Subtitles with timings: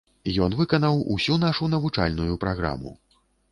[0.45, 2.97] Ён выканаў усю нашу навучальную праграму.